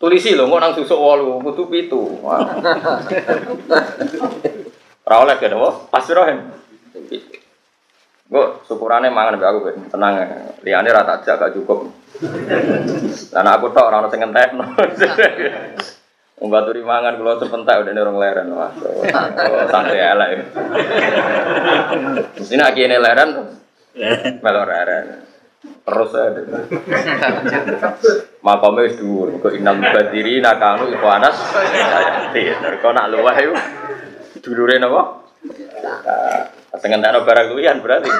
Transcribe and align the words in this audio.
Tulisi 0.00 0.32
lho, 0.32 0.48
kok 0.48 0.60
nang 0.64 0.72
susuk 0.72 0.96
wolu, 0.96 1.44
kudu 1.44 1.68
pitu. 1.68 2.24
Wah. 2.24 2.40
Ora 5.04 5.16
oleh 5.20 5.36
kan, 5.36 5.52
apa? 5.52 5.70
Pasti 5.92 6.16
rohen. 6.16 6.40
Gue 8.30 8.44
syukurane 8.64 9.12
mangan 9.12 9.36
mbek 9.36 9.50
aku 9.50 9.60
ben 9.60 9.76
tenang. 9.92 10.14
Liyane 10.64 10.88
ra 10.88 11.04
tak 11.04 11.28
jak 11.28 11.36
gak 11.36 11.52
cukup. 11.52 11.92
Nek 13.34 13.52
aku 13.60 13.74
tok 13.76 13.90
ora 13.90 14.00
ono 14.00 14.08
sing 14.08 14.24
ngentekno. 14.24 14.64
Wong 16.40 16.48
baturi 16.48 16.80
mangan 16.80 17.20
kula 17.20 17.36
sepentak 17.36 17.84
udah 17.84 17.92
orang 17.92 18.16
leren. 18.16 18.48
Wah, 18.56 18.72
santai 19.68 20.00
elek. 20.00 20.30
Mesti 22.40 22.54
nek 22.56 22.72
kene 22.72 22.96
leren 23.02 23.30
melor 24.40 24.64
leren. 24.64 25.28
Terus 25.60 26.10
aja. 26.16 26.40
Makamnya 28.40 28.88
wis 28.88 28.96
dhuwur. 28.96 29.36
Kok 29.40 29.52
inal 29.52 29.76
badiri 29.80 30.40
nakanu 30.40 30.88
iku 30.88 31.06
anas. 31.08 31.36
Sayati. 31.36 32.42
Kok 32.80 32.92
nak 32.96 33.06
luwah 33.12 33.36
iku 33.36 33.54
dulure 34.40 34.80
napa? 34.80 35.20
Sengentakno 36.80 37.24
barang 37.28 37.46
kuwian 37.52 37.84
berarti. 37.84 38.10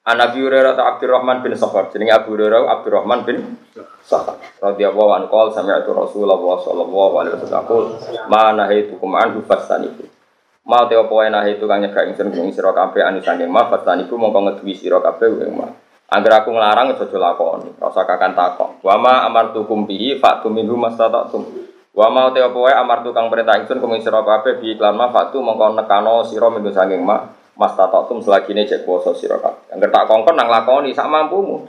An 0.00 0.16
Abi 0.16 0.40
Hurairah 0.40 0.76
ta 0.76 0.96
Abdurrahman 0.96 1.44
bin 1.44 1.52
Sakhar. 1.56 1.92
Jenenge 1.92 2.12
Abu 2.12 2.36
Hurairah 2.36 2.68
Abdurrahman 2.68 3.24
bin 3.24 3.56
Sakhar. 4.04 4.36
Radhiyallahu 4.60 5.12
anhu 5.16 5.28
qol 5.28 5.52
sami'tu 5.52 5.92
Rasulullah 5.92 6.40
sallallahu 6.40 7.14
alaihi 7.20 7.36
wasallam 7.36 7.96
ma 8.28 8.52
nahaitukum 8.56 9.12
anhu 9.16 9.44
fastanibu. 9.44 10.04
Ma 10.68 10.84
te 10.88 10.96
opo 10.96 11.20
enak 11.24 11.56
itu 11.56 11.64
kang 11.64 11.80
nyegah 11.80 12.04
ingsun 12.08 12.32
ing 12.36 12.52
sira 12.52 12.72
kabeh 12.76 13.00
anu 13.00 13.24
saking 13.24 13.48
ma 13.48 13.68
fastanibu 13.68 14.16
mongko 14.16 14.40
ngeduwi 14.44 14.72
sira 14.76 15.00
kabeh 15.00 15.48
ing 15.48 15.56
ma. 15.56 15.68
Angger 16.10 16.42
aku 16.42 16.50
nglarang 16.50 16.90
aja 16.90 17.06
lakoni, 17.06 17.70
ora 17.78 17.86
usah 17.86 18.02
kakan 18.02 18.34
takok. 18.34 18.82
Wa 18.82 18.98
ma 18.98 19.22
amartukum 19.30 19.86
bihi 19.86 20.18
fa'tu 20.18 20.50
minhu 20.50 20.74
mastata'tum. 20.74 21.46
Wa 21.94 22.10
ma 22.10 22.34
te 22.34 22.42
opo 22.42 22.66
wae 22.66 22.74
amartu 22.74 23.14
kang 23.14 23.30
perintah 23.30 23.54
ingsun 23.62 23.78
kuming 23.78 24.02
sira 24.02 24.26
kabeh 24.26 24.58
bi 24.58 24.74
iklan 24.74 24.98
ma 24.98 25.14
fa'tu 25.14 25.38
mongko 25.38 25.78
nekano 25.78 26.26
sira 26.26 26.50
minggu 26.50 26.74
saking 26.74 27.06
ma 27.06 27.30
mas 27.54 27.78
tatatum 27.78 28.18
selagi 28.18 28.50
ini 28.50 28.66
cek 28.66 28.82
poso 28.82 29.14
sira 29.14 29.38
kabeh. 29.38 29.70
Angger 29.70 29.90
tak 29.94 30.10
kongkon 30.10 30.34
nang 30.34 30.50
lakoni 30.50 30.90
sak 30.90 31.06
mampumu. 31.06 31.62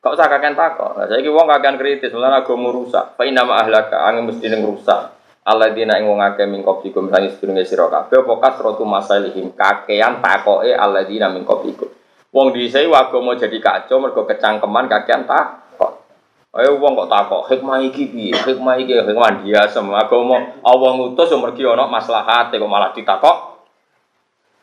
Kok 0.00 0.12
usah 0.16 0.28
kakek 0.32 0.56
takok. 0.56 0.96
Lah 0.96 1.04
saiki 1.12 1.28
wong 1.28 1.44
kakean 1.44 1.76
kritis, 1.76 2.16
mulane 2.16 2.40
agama 2.40 2.72
rusak. 2.72 3.12
Fa 3.12 3.28
inna 3.28 3.44
ma 3.44 3.60
ahlaka 3.60 4.08
angin 4.08 4.24
mesti 4.24 4.48
ning 4.48 4.64
rusak. 4.64 5.12
Alladzina 5.44 6.00
ing 6.00 6.08
wong 6.08 6.24
akeh 6.24 6.48
min 6.48 6.64
qablikum 6.64 7.12
sing 7.12 7.28
sedurunge 7.28 7.68
sira 7.68 7.92
kabeh 7.92 8.24
apa 8.24 8.34
kasratu 8.40 8.88
masalihim 8.88 9.52
kakean 9.52 10.24
takoke 10.24 10.72
alladzina 10.72 11.28
min 11.28 11.44
qablikum. 11.44 11.92
Wong 12.34 12.52
dhisik 12.52 12.90
agama 12.90 13.38
jadi 13.38 13.58
kacau 13.62 14.02
mergo 14.02 14.26
kecangkeman 14.26 14.90
kakean 14.90 15.24
takok. 15.24 16.04
Ayo 16.56 16.80
wong 16.80 16.96
kok 16.96 17.12
takok, 17.12 17.42
hikmah 17.52 17.84
iki 17.84 18.08
piye? 18.08 18.32
Hikmah 18.32 18.80
iki 18.80 18.96
hikmah 18.96 19.44
dia 19.44 19.68
semua 19.68 20.08
agama 20.08 20.40
Allah 20.64 20.90
ngutus 20.96 21.28
yo 21.28 21.36
mergi 21.36 21.68
ana 21.68 21.84
maslahate 21.84 22.56
kok 22.56 22.70
malah 22.70 22.96
ditakok 22.96 23.56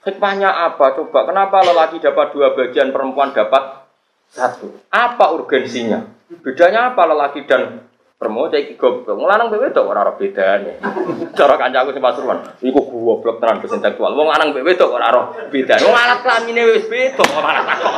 Hikmahnya 0.04 0.52
apa? 0.52 1.00
Coba, 1.00 1.24
kenapa 1.24 1.64
lelaki 1.64 2.04
dapat 2.04 2.36
dua 2.36 2.52
bagian, 2.52 2.92
perempuan 2.92 3.32
dapat 3.32 3.88
satu? 4.28 4.68
Apa 4.92 5.32
urgensinya? 5.32 6.04
Bedanya 6.44 6.92
apa 6.92 7.08
lelaki 7.08 7.48
dan 7.48 7.88
perempuan? 8.20 8.52
Saya 8.52 8.68
iki 8.68 8.76
goblok. 8.76 9.16
Ngelanang 9.16 9.48
bewe 9.48 9.72
tok 9.72 9.88
ora 9.88 10.04
ora 10.04 10.14
bedane. 10.20 10.84
Cara 11.32 11.56
kancaku 11.56 11.96
sing 11.96 12.04
Pasuruan, 12.04 12.44
iku 12.60 12.83
goblok 12.94 13.42
tenan 13.42 13.58
bes 13.58 13.74
intelektual. 13.74 14.14
Wong 14.14 14.30
lanang 14.30 14.54
bewe 14.54 14.78
tok 14.78 14.94
ora 14.94 15.10
ora 15.10 15.24
bedane. 15.50 15.82
Wong 15.82 15.98
alat 15.98 16.20
kelamine 16.22 16.62
wis 16.70 16.86
beda 16.86 17.24
kok 17.26 17.42
malah 17.42 17.64
takok. 17.66 17.94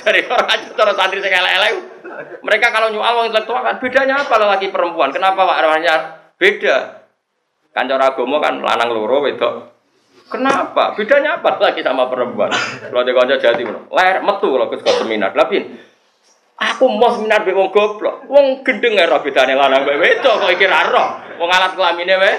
Dari 0.00 0.20
orang 0.24 0.60
cara 0.72 0.92
santri 0.96 1.20
sing 1.20 1.32
elek-elek. 1.32 1.72
Mereka 2.40 2.66
kalau 2.72 2.88
nyual 2.88 3.12
wong 3.12 3.26
intelektual 3.28 3.60
kan 3.60 3.76
bedanya 3.76 4.24
apa 4.24 4.34
lelaki 4.40 4.72
perempuan? 4.72 5.12
Kenapa 5.12 5.44
Pak 5.44 5.56
arwahnya 5.60 5.94
beda? 6.40 6.76
Kan 7.76 7.84
cara 7.86 8.16
agama 8.16 8.40
kan 8.40 8.58
lanang 8.64 8.90
loro 8.90 9.22
wedok 9.22 9.78
Kenapa? 10.28 10.92
Bedanya 10.92 11.40
apa 11.40 11.56
lagi 11.56 11.80
sama 11.80 12.04
perempuan? 12.12 12.52
Kalau 12.52 13.00
dia 13.00 13.16
konco 13.16 13.36
jadi 13.40 13.64
ler 13.64 14.16
metu 14.20 14.48
kalau 14.52 14.68
ke 14.68 14.76
seminar. 14.84 15.32
Tapi 15.32 15.56
aku 16.60 16.84
mau 16.92 17.08
seminar 17.16 17.48
be 17.48 17.56
wong 17.56 17.72
goblok. 17.72 18.28
Wong 18.28 18.60
gendeng 18.60 19.00
ora 19.00 19.24
bedane 19.24 19.56
lanang 19.56 19.88
mbek 19.88 19.96
wedok 19.96 20.34
kok 20.44 20.52
iki 20.52 20.68
roh. 20.68 21.08
Wong 21.40 21.48
alat 21.48 21.72
kelamine 21.72 22.14
wae 22.20 22.34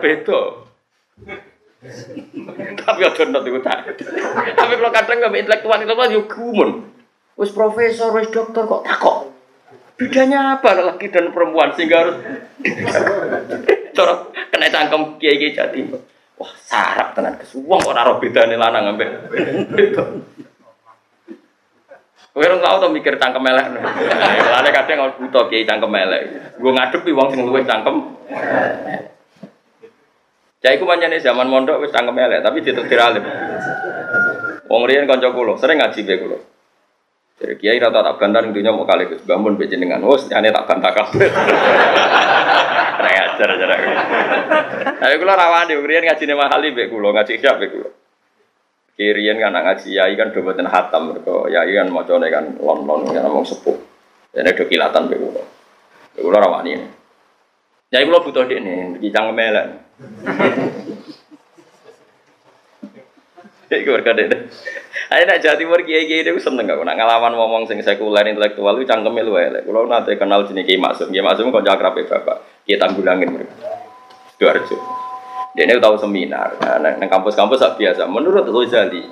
beda. 0.00 0.61
Tapi 2.78 3.00
aja 3.02 3.22
nonton 3.26 3.50
iku 3.50 3.60
tak. 3.62 3.90
Tapi 4.54 4.72
kalau 4.78 4.92
kadang 4.94 5.16
nggak 5.18 5.34
intelektual 5.34 5.78
itu 5.82 5.94
kan 5.98 6.14
yo 6.14 6.22
gumun. 6.30 6.70
Wis 7.34 7.50
profesor, 7.50 8.14
wis 8.14 8.30
dokter 8.30 8.62
kok 8.68 8.86
takok. 8.86 9.34
Bedanya 9.98 10.58
apa 10.58 10.78
laki 10.78 11.10
dan 11.10 11.34
perempuan 11.34 11.74
sehingga 11.74 12.06
harus 12.06 12.16
cara 13.92 14.14
kena 14.50 14.68
cangkem 14.70 15.18
kiai-kiai 15.18 15.54
jati. 15.54 15.78
Wah, 16.38 16.52
sarap 16.58 17.14
tenan 17.14 17.38
kes. 17.38 17.54
Wong 17.60 17.82
ora 17.86 18.06
ora 18.06 18.18
bedane 18.18 18.58
lanang 18.58 18.94
ambek. 18.94 19.10
Kowe 22.32 22.40
ora 22.40 22.56
tau 22.80 22.88
mikir 22.90 23.20
cangkem 23.20 23.46
elek. 23.46 23.66
Lane 24.48 24.70
kadang 24.72 24.96
kalau 25.02 25.18
buta 25.18 25.40
kiai 25.50 25.68
cangkem 25.68 25.92
elek. 25.92 26.22
Gue 26.58 26.72
ngadepi 26.72 27.10
wong 27.12 27.28
sing 27.30 27.42
luwih 27.46 27.66
cangkem. 27.66 27.96
Cai 30.62 30.78
ku 30.78 30.86
pancene 30.86 31.18
zaman 31.18 31.50
mondok 31.50 31.82
wis 31.82 31.90
cangkem 31.90 32.22
elek, 32.22 32.46
tapi 32.46 32.62
ditetir 32.62 32.94
alim. 33.02 33.26
Wong 34.70 34.82
riyen 34.86 35.10
kanca 35.10 35.34
kula, 35.34 35.58
sering 35.58 35.82
ngaji 35.82 36.00
be 36.06 36.14
kula. 36.22 36.38
Jadi 37.42 37.58
kiai 37.58 37.82
rata 37.82 38.06
tak 38.06 38.22
bantar 38.22 38.46
dunia 38.46 38.70
mau 38.70 38.86
kali 38.86 39.10
Gus 39.10 39.26
bangun 39.26 39.58
be 39.58 39.66
jenengan. 39.66 39.98
Wes 40.06 40.30
nyane 40.30 40.54
tak 40.54 40.70
bantah 40.70 40.94
kabeh. 40.94 41.26
Rek 43.02 43.16
ajar 43.26 43.48
ajar. 43.58 43.70
Ayo 45.02 45.14
kula 45.18 45.34
rawani 45.34 45.74
riyen 45.82 46.06
ngajine 46.06 46.38
mahali 46.38 46.70
be 46.70 46.86
kula, 46.86 47.10
ngaji 47.10 47.42
siap 47.42 47.58
be 47.58 47.66
kula. 47.66 47.90
Kirian 48.94 49.42
kan 49.42 49.58
ngaji 49.58 49.98
yai 49.98 50.14
kan 50.14 50.30
do 50.30 50.46
boten 50.46 50.70
hatam 50.70 51.10
mergo 51.10 51.50
yai 51.50 51.74
kan 51.74 51.90
macane 51.90 52.30
kan 52.30 52.54
lon-lon 52.62 53.10
kan 53.10 53.26
ngomong 53.26 53.42
sepuh. 53.50 53.74
Dene 54.30 54.54
do 54.54 54.62
kilatan 54.70 55.10
be 55.10 55.18
kula. 55.18 55.42
Be 56.14 56.22
kula 56.22 56.38
rawani. 56.38 56.78
Yai 57.90 58.06
kula 58.06 58.22
butuh 58.22 58.46
dekne, 58.46 59.02
iki 59.02 59.10
cangkem 59.10 59.42
elek. 59.42 59.66
Iku 63.72 63.88
berkade. 63.88 64.28
Ayo 65.12 65.22
nak 65.28 65.40
Jawa 65.40 65.56
Timur 65.56 65.80
kiai 65.84 66.04
kiai 66.04 66.24
itu 66.24 66.40
seneng 66.40 66.68
gak? 66.68 66.84
Nak 66.84 66.96
ngalaman 66.96 67.32
ngomong 67.36 67.62
sing 67.64 67.80
sekuler 67.80 68.24
intelektual 68.28 68.76
itu 68.76 68.84
cangkeme 68.84 69.24
lu 69.24 69.36
elek. 69.36 69.64
Kalau 69.64 69.88
nanti 69.88 70.16
kenal 70.20 70.44
jenis 70.44 70.68
Kiai 70.68 70.80
Maksum, 70.80 71.08
Kiai 71.08 71.24
Maksum 71.24 71.48
kok 71.48 71.64
jakrap 71.64 71.96
bapak. 71.96 72.64
Kiai 72.68 72.76
tanggulangin 72.76 73.32
mereka. 73.32 73.52
Sidoarjo. 74.36 74.76
Dia 75.52 75.68
ini 75.68 75.76
tahu 75.80 75.96
seminar. 76.00 76.56
Nah, 76.80 76.96
kampus-kampus 76.96 77.60
biasa. 77.76 78.08
Menurut 78.08 78.48
Ghazali, 78.48 79.04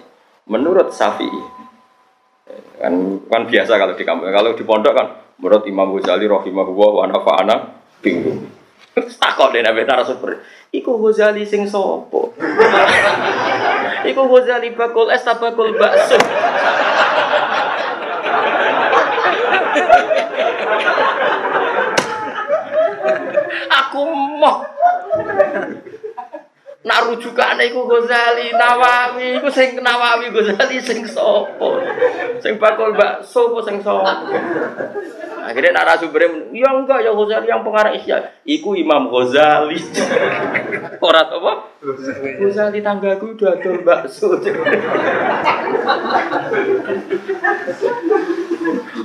menurut 0.49 0.89
Syafi'i, 0.93 1.43
kan 2.81 2.93
kan 3.29 3.45
biasa 3.45 3.77
kalau 3.77 3.93
di 3.93 4.05
kampus. 4.09 4.33
Kalau 4.33 4.57
di 4.57 4.65
pondok 4.65 4.93
kan 4.97 5.07
menurut 5.37 5.65
Imam 5.69 5.93
Ghazali 5.97 6.25
rahimahullah 6.25 6.91
wa 6.97 7.05
nafa'ana 7.09 7.57
bingung. 8.01 8.60
Takok 8.95 9.55
deh 9.55 9.63
nabi 9.63 9.87
narasumber. 9.87 10.43
Iku 10.75 10.99
Ghazali 10.99 11.47
sing 11.47 11.63
sopo. 11.67 12.35
Iku 14.11 14.23
Ghazali 14.27 14.75
bakul 14.75 15.11
es 15.15 15.23
bakul 15.23 15.79
bakso. 15.79 16.19
Aku 23.71 24.03
mau 24.39 24.67
Nak 26.81 27.13
rujukane 27.13 27.69
iku 27.69 27.85
Ghazali, 27.85 28.57
Nawawi, 28.57 29.37
iku 29.37 29.53
sing 29.53 29.77
Nawawi 29.85 30.33
Ghazali 30.33 30.81
sing 30.81 31.05
sapa? 31.05 31.69
Sing 32.41 32.57
bakul 32.57 32.97
bakso 32.97 33.61
sing 33.61 33.85
sapa? 33.85 34.25
Akhirnya 35.51 35.83
narasumbernya, 35.83 36.55
ya 36.55 36.71
enggak 36.71 37.03
ya 37.03 37.11
Ghazali 37.11 37.51
yang 37.51 37.67
pengarang 37.67 37.99
Isya. 37.99 38.39
Iku 38.47 38.79
Imam 38.79 39.11
Ghazali. 39.11 39.83
Orang 41.11 41.27
apa? 41.27 41.53
Ghazali 42.39 42.79
tanggaku 42.79 43.35
udah 43.35 43.59
ada 43.59 43.71
bakso. 43.83 44.39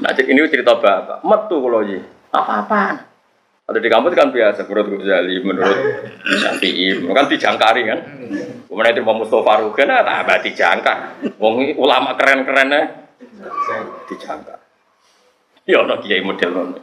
nah, 0.06 0.12
ini 0.14 0.40
cerita 0.54 0.78
bapak. 0.78 1.26
Metu 1.26 1.58
kalau 1.58 1.82
ini. 1.82 2.06
Apa-apaan? 2.30 2.96
Ada 3.66 3.82
di 3.82 3.90
kampus 3.90 4.14
kan 4.14 4.30
biasa 4.30 4.70
menurut 4.70 5.02
Ghazali, 5.02 5.42
menurut 5.42 5.80
Syafi'i, 6.46 7.10
kan 7.10 7.26
dijangkari 7.26 7.90
kan. 7.90 8.00
Kemudian 8.70 8.94
itu 8.94 9.02
mau 9.02 9.18
Mustafa 9.18 9.66
Rugen, 9.66 9.90
nah 9.90 10.06
tambah 10.06 10.46
dijangka. 10.46 10.94
Wong 11.42 11.74
ulama 11.74 12.14
keren-kerennya 12.14 13.10
dijangka. 14.14 14.65
Ya 15.72 15.82
ono 15.82 15.98
kiai 15.98 16.22
model 16.22 16.52
ngono. 16.54 16.80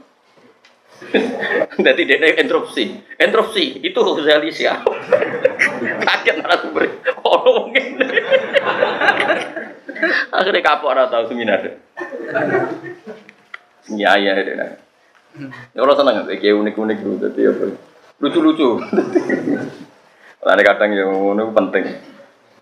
Jadi 1.79 2.03
dia 2.07 2.19
interupsi, 2.35 2.95
interupsi 3.19 3.79
itu 3.83 3.99
Ghazali 3.99 4.51
siapa? 4.51 4.91
Kaget 6.07 6.37
narasumber. 6.43 6.91
Oh 7.23 7.67
mungkin. 7.67 8.03
Akhirnya 10.35 10.63
kapok 10.67 10.95
orang 10.95 11.11
tahu 11.11 11.31
seminar. 11.31 11.63
Iya 13.87 14.13
iya 14.19 14.33
iya. 14.43 14.67
Ya 15.75 15.79
orang 15.79 15.97
seneng 15.99 16.27
kayak 16.27 16.55
unik-unik 16.55 16.99
gitu, 17.03 17.15
jadi 17.19 17.41
apa? 17.55 17.65
Lucu-lucu. 18.23 18.69
Lalu 20.47 20.63
kadang 20.67 20.91
yang 20.91 21.11
unik 21.15 21.55
penting. 21.55 21.85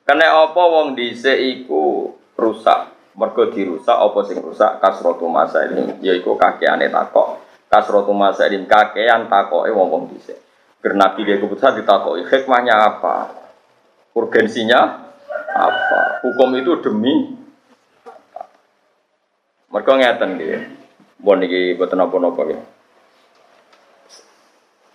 Karena 0.04 0.48
apa 0.48 0.62
wong 0.64 0.96
dhisik 0.96 1.36
iku 1.36 2.12
rusak. 2.36 2.99
Mergo 3.20 3.52
dirusak 3.52 3.92
apa 3.92 4.24
sing 4.24 4.40
rusak 4.40 4.80
kasrotu 4.80 5.28
masa 5.28 5.68
ini 5.68 6.00
yaiku 6.00 6.40
kakeane 6.40 6.88
takok. 6.88 7.36
Kasrotu 7.68 8.16
masa 8.16 8.48
ini 8.48 8.64
kakean 8.64 9.28
takoke 9.28 9.68
wong-wong 9.68 10.08
dhisik. 10.08 10.40
Karena 10.80 11.12
Nabi 11.12 11.28
dia 11.28 11.36
keputusan 11.36 11.84
ditakoki 11.84 12.24
hikmahnya 12.24 12.72
apa? 12.72 13.28
Urgensinya 14.16 15.12
apa? 15.52 16.24
Hukum 16.24 16.56
itu 16.56 16.80
demi 16.80 17.36
mereka 19.68 19.92
ngeten 20.00 20.40
gitu. 20.40 20.56
Bon 21.20 21.36
iki 21.44 21.76
boten 21.76 22.00
napa-napa 22.00 22.42
ya. 22.48 22.60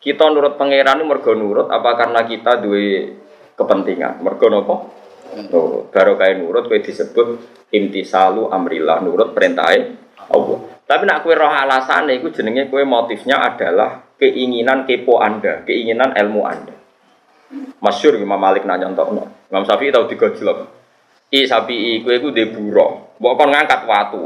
Kita 0.02 0.34
nurut 0.34 0.58
pangeran 0.58 1.06
mergo 1.06 1.38
nurut 1.38 1.70
apa 1.70 1.94
karena 1.94 2.26
kita 2.26 2.58
duwe 2.58 3.14
kepentingan? 3.54 4.26
Mergo 4.26 4.50
napa? 4.50 4.95
Nurut. 5.36 5.92
Baru 5.92 6.16
kayak 6.16 6.40
nurut 6.40 6.72
kowe 6.72 6.80
disebut 6.80 7.28
intisalu 7.76 8.48
amrillah, 8.48 9.04
nurut 9.04 9.36
perintah 9.36 9.68
Allah. 10.32 10.58
Tapi 10.86 11.04
nak 11.04 11.26
kue 11.26 11.34
roh 11.34 11.50
alasan 11.50 12.08
itu 12.14 12.30
jenenge 12.32 12.70
kue 12.70 12.86
motifnya 12.86 13.42
adalah 13.42 14.06
keinginan 14.22 14.86
kepo 14.86 15.20
Anda, 15.20 15.66
keinginan 15.66 16.14
ilmu 16.16 16.42
Anda. 16.46 16.76
Masyur 17.82 18.18
Imam 18.18 18.40
Malik 18.40 18.64
nanya 18.64 18.90
untuk 18.90 19.12
Imam 19.52 19.64
Syafi'i 19.66 19.94
tahu 19.94 20.08
digojlok. 20.10 20.58
I 21.34 21.44
sapi 21.50 22.06
kue 22.06 22.22
ku 22.22 22.30
deburo, 22.30 23.18
bukan 23.18 23.50
ngangkat 23.50 23.82
watu. 23.90 24.24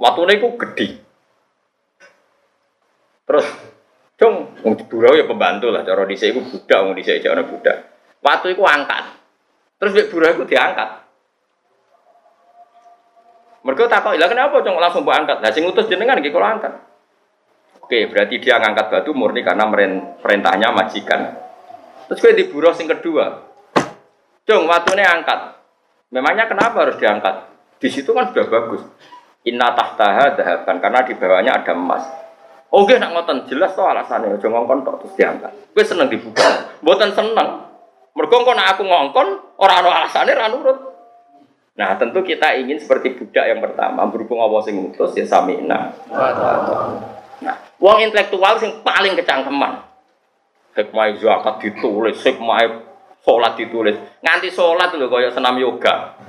Watu 0.00 0.20
ini 0.26 0.42
ku 0.42 0.56
gede. 0.58 0.88
Terus, 3.30 3.46
dong, 4.18 4.58
wong 4.66 4.74
burau 4.90 5.14
ya 5.14 5.22
pembantu 5.22 5.70
lah. 5.70 5.86
Cara 5.86 6.02
dhisik 6.02 6.34
iku 6.34 6.40
budak, 6.50 6.80
wong 6.82 6.98
dhisik 6.98 7.22
jane 7.22 7.46
budak. 7.46 7.78
Watu 8.18 8.50
iku 8.50 8.66
angkat. 8.66 9.19
Terus 9.80 9.92
mek 9.96 10.12
burau 10.12 10.28
iku 10.36 10.44
diangkat. 10.44 10.88
Mereka 13.60 13.92
takut, 13.92 14.16
lah 14.16 14.28
kenapa 14.28 14.60
cong 14.60 14.76
langsung 14.76 15.04
buat 15.04 15.20
angkat? 15.20 15.40
Nah, 15.44 15.52
sing 15.52 15.64
utus 15.68 15.88
jenengan 15.88 16.16
nggih 16.16 16.32
kalau 16.32 16.48
angkat. 16.48 16.72
Oke, 17.80 18.08
berarti 18.08 18.40
dia 18.40 18.56
ngangkat 18.56 18.88
batu 18.88 19.12
murni 19.12 19.44
karena 19.44 19.68
perintahnya 20.20 20.72
majikan. 20.72 21.36
Terus 22.08 22.20
gue 22.24 22.32
di 22.36 22.44
buruh 22.48 22.72
sing 22.72 22.88
kedua. 22.88 23.40
Cong, 24.48 24.64
watunya 24.64 25.08
angkat. 25.12 25.60
Memangnya 26.12 26.48
kenapa 26.48 26.88
harus 26.88 26.96
diangkat? 26.96 27.50
Di 27.80 27.88
situ 27.88 28.12
kan 28.12 28.32
sudah 28.32 28.48
bagus. 28.48 28.82
Inna 29.48 29.72
tahtaha 29.72 30.36
dahaban 30.36 30.76
karena 30.84 31.00
di 31.04 31.14
bawahnya 31.16 31.52
ada 31.60 31.72
emas. 31.72 32.04
Oke, 32.70 33.00
nak 33.00 33.16
ngoten 33.16 33.48
jelas 33.48 33.72
tuh 33.72 33.88
alasannya. 33.88 34.36
Ojo 34.36 34.46
ngongkon 34.46 34.84
terus 34.84 35.12
diangkat. 35.16 35.52
Gue 35.72 35.84
seneng 35.84 36.12
dibuka. 36.12 36.76
Buatan 36.84 37.12
seneng. 37.16 37.69
Mergo 38.14 38.42
nak 38.42 38.74
aku 38.76 38.82
ngongkon, 38.84 39.28
orang 39.60 39.76
ada 39.80 39.90
alasannya 40.02 40.34
ra 40.34 40.50
nurut. 40.50 40.78
Nah, 41.78 41.96
tentu 41.96 42.20
kita 42.20 42.58
ingin 42.58 42.76
seperti 42.76 43.16
budak 43.16 43.46
yang 43.46 43.62
pertama, 43.62 44.04
berhubung 44.10 44.42
Allah 44.42 44.60
sing 44.60 44.76
ngutus 44.76 45.16
ya 45.16 45.24
samina. 45.24 45.94
Nah, 47.40 47.56
uang 47.80 47.98
intelektual 48.04 48.60
sing 48.60 48.84
paling 48.84 49.16
kecangkeman. 49.16 49.80
Hikmah 50.76 51.16
zakat 51.16 51.54
ditulis, 51.64 52.20
hikmah 52.20 52.84
sholat 53.24 53.56
ditulis. 53.56 53.96
Nganti 54.20 54.48
sholat 54.52 54.92
lho 54.92 55.08
kaya 55.08 55.32
senam 55.32 55.56
yoga. 55.56 56.20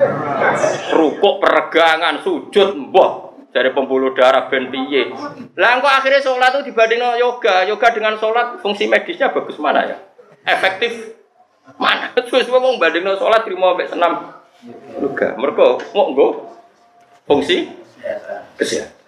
Rukuk 0.96 1.44
peregangan, 1.44 2.24
sujud 2.24 2.78
mbah 2.78 3.36
dari 3.52 3.76
pembuluh 3.76 4.16
darah 4.16 4.48
ben 4.48 4.72
piye. 4.72 5.12
Lah 5.60 5.84
akhirnya 5.84 6.24
sholat 6.24 6.56
itu 6.56 6.72
dibanding 6.72 7.04
yoga, 7.20 7.68
yoga 7.68 7.88
dengan 7.92 8.16
sholat 8.16 8.64
fungsi 8.64 8.88
medisnya 8.88 9.36
bagus 9.36 9.60
mana 9.60 9.84
ya? 9.84 9.98
Efektif 10.48 11.21
mana? 11.80 12.12
Terus 12.16 12.48
wong 12.50 12.80
banding 12.80 13.06
sholat 13.16 13.44
terima 13.44 13.76
sampai 13.76 13.88
senam 13.88 14.12
yoga. 15.00 15.28
Mereka 15.38 15.66
mau 15.96 16.12
nggo 16.12 16.28
fungsi 17.28 17.70
kesehatan. 18.58 19.00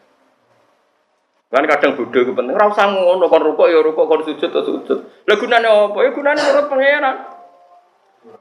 Kan 1.53 1.69
kadang 1.69 1.93
bodho 1.93 2.19
ku 2.25 2.33
penting. 2.33 2.57
Ora 2.57 2.73
usah 2.73 2.89
ngono 2.89 3.29
kon 3.29 3.45
rukuk 3.45 3.69
ya 3.69 3.77
rukuk 3.85 4.09
kon 4.09 4.25
sujud 4.25 4.49
ya 4.49 4.61
sujud. 4.65 4.99
Lah 5.29 5.35
gunane 5.37 5.69
apa? 5.69 5.97
Ya 6.01 6.09
gunane 6.09 6.39
menurut 6.41 6.65
pangeran. 6.65 7.15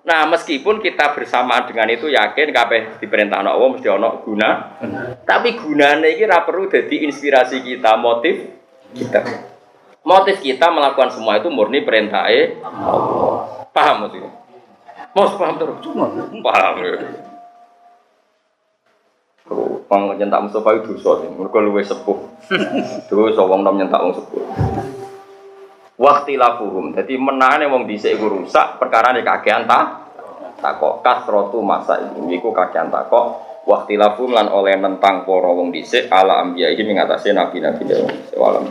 Nah, 0.07 0.31
meskipun 0.31 0.79
kita 0.79 1.13
bersamaan 1.13 1.67
dengan 1.67 1.91
itu 1.91 2.07
yakin 2.07 2.55
kabeh 2.55 3.03
diperintah 3.03 3.43
Allah 3.43 3.59
mesti 3.69 3.91
ana 3.91 4.17
guna. 4.25 4.51
Tapi 5.29 5.61
gunane 5.61 6.17
iki 6.17 6.25
ora 6.25 6.41
perlu 6.47 6.73
jadi 6.73 7.05
inspirasi 7.05 7.61
kita, 7.61 8.01
motif 8.01 8.49
kita. 8.97 9.21
Motif 10.03 10.41
kita 10.41 10.73
melakukan 10.73 11.13
semua 11.13 11.37
itu 11.37 11.53
murni 11.53 11.85
perintah 11.85 12.33
Allah. 12.33 12.57
Paham 13.73 14.05
maksudnya? 14.05 14.31
Mau 15.13 15.29
paham 15.37 15.57
terus? 15.57 15.77
Paham 16.45 16.75
ya. 16.81 16.93
Wong 19.93 20.17
nyentak 20.17 20.49
Mustafa 20.49 20.81
itu 20.81 20.97
dosa 20.97 21.21
sih, 21.21 21.29
mergo 21.29 21.61
luwe 21.61 21.85
sepuh. 21.85 22.17
Dosa 23.13 23.45
wong 23.45 23.61
nom 23.61 23.77
nyentak 23.77 24.01
wong 24.01 24.17
sepuh. 24.17 24.41
Waktu 26.01 26.41
lafuhum, 26.41 26.97
jadi 26.97 27.21
menane 27.21 27.69
wong 27.69 27.85
dhisik 27.85 28.17
iku 28.17 28.33
rusak 28.33 28.81
perkara 28.81 29.13
nek 29.13 29.29
kakean 29.29 29.69
ta 29.69 30.09
takok 30.65 31.05
kasrotu 31.05 31.61
masa 31.61 32.01
ini 32.01 32.41
iku 32.41 32.57
kakean 32.57 32.89
takok 32.89 33.39
waktu 33.69 34.01
lafuhum 34.01 34.33
lan 34.33 34.49
oleh 34.49 34.81
nentang 34.81 35.29
para 35.29 35.51
wong 35.53 35.69
dhisik 35.69 36.09
ala 36.09 36.41
ini 36.57 36.83
mengatasi 36.83 37.37
nabi-nabi 37.37 37.85
dewa. 37.85 38.65